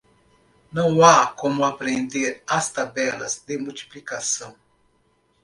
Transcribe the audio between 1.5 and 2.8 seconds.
aprender as